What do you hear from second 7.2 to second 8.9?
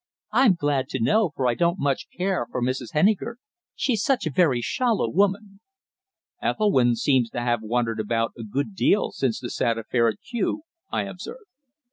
to have wandered about a good